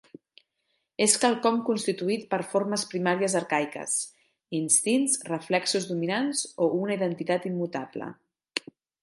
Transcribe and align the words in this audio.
És 1.05 1.17
quelcom 1.25 1.59
constituït 1.67 2.23
per 2.31 2.39
formes 2.53 2.85
primàries 2.93 3.35
arcaiques: 3.41 3.93
instints, 4.61 5.19
reflexos 5.29 5.87
dominants 5.93 6.43
o 6.67 6.71
una 6.81 6.99
identitat 6.99 7.49
immutable. 7.53 8.11